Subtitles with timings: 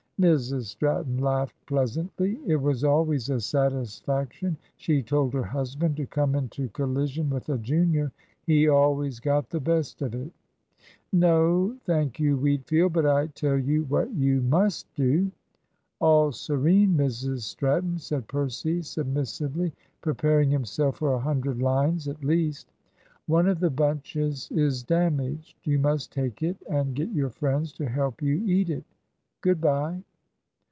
[0.21, 2.39] Mrs Stratton laughed pleasantly.
[2.45, 7.57] It was always a satisfaction, she told her husband, to come into collision with a
[7.57, 8.11] junior.
[8.45, 10.31] He always got the best of it.
[11.11, 12.93] "No, thank you, Wheatfield.
[12.93, 15.31] But I tell you what you must do."
[15.99, 22.71] "All serene, Mrs Stratton," said Percy submissively, preparing himself for a hundred lines at least.
[23.25, 25.55] "One of the bunches is damaged.
[25.63, 28.83] You must take it and get your friends to help you eat it.
[29.41, 29.99] Good bye."